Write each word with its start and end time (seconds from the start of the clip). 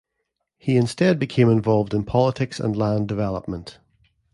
He 0.57 0.77
instead 0.77 1.19
became 1.19 1.47
involved 1.47 1.93
in 1.93 2.05
politics 2.05 2.59
and 2.59 2.75
land 2.75 3.07
development. 3.07 3.77